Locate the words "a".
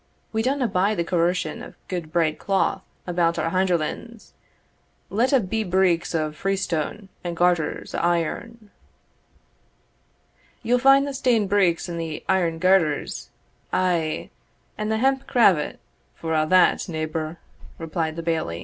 5.31-5.39, 16.33-16.47